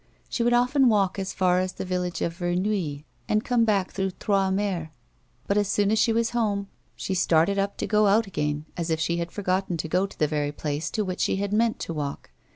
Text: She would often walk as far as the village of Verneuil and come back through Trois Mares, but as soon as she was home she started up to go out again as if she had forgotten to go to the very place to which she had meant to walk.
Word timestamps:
She 0.29 0.41
would 0.41 0.51
often 0.51 0.89
walk 0.89 1.19
as 1.19 1.31
far 1.31 1.59
as 1.59 1.73
the 1.73 1.85
village 1.85 2.23
of 2.23 2.33
Verneuil 2.35 3.01
and 3.29 3.43
come 3.45 3.65
back 3.65 3.91
through 3.91 4.09
Trois 4.09 4.49
Mares, 4.49 4.87
but 5.45 5.59
as 5.59 5.67
soon 5.67 5.91
as 5.91 5.99
she 5.99 6.11
was 6.11 6.31
home 6.31 6.69
she 6.95 7.13
started 7.13 7.59
up 7.59 7.77
to 7.77 7.85
go 7.85 8.07
out 8.07 8.25
again 8.25 8.65
as 8.75 8.89
if 8.89 8.99
she 8.99 9.17
had 9.17 9.31
forgotten 9.31 9.77
to 9.77 9.87
go 9.87 10.07
to 10.07 10.17
the 10.17 10.25
very 10.27 10.51
place 10.51 10.89
to 10.89 11.05
which 11.05 11.19
she 11.21 11.35
had 11.35 11.53
meant 11.53 11.77
to 11.81 11.93
walk. 11.93 12.31